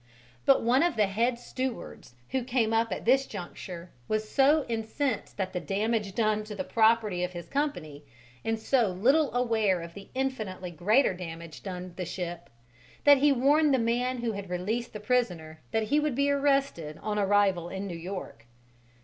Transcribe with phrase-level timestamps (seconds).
[0.47, 5.39] But one of the head stewards who came up at this juncture was so incensed
[5.39, 8.03] at the damage done to the property of his company,
[8.43, 12.49] and so little aware of the infinitely greater damage done the ship,
[13.03, 16.97] that he warned the man who had released the prisoner that he would be arrested
[17.03, 18.47] on arrival in New York.